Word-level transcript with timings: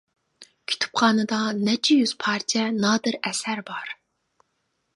كۇتۇپخانىدا 0.71 1.41
نەچچە 1.67 1.97
يۈز 1.99 2.13
پارچە 2.25 2.65
نادىر 2.85 3.19
ئەسەر 3.29 3.65
بار. 3.69 3.93